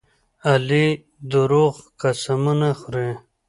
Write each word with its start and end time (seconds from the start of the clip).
علي 0.51 0.87
دروغ 1.31 1.75
قسمونه 2.01 2.69
خوري. 2.79 3.09